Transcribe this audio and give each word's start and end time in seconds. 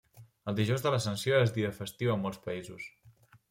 El 0.51 0.55
dijous 0.59 0.85
de 0.85 0.93
l'Ascensió 0.95 1.43
és 1.49 1.53
dia 1.59 1.71
festiu 1.81 2.17
a 2.17 2.19
molts 2.25 2.43
països. 2.49 2.91